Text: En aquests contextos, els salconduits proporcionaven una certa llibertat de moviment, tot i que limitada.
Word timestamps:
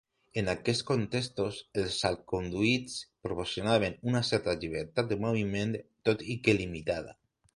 En 0.41 0.47
aquests 0.51 0.85
contextos, 0.85 1.59
els 1.81 1.97
salconduits 2.05 2.95
proporcionaven 3.27 3.99
una 4.13 4.23
certa 4.31 4.57
llibertat 4.63 5.11
de 5.13 5.21
moviment, 5.29 5.77
tot 6.09 6.27
i 6.37 6.41
que 6.49 6.59
limitada. 6.63 7.17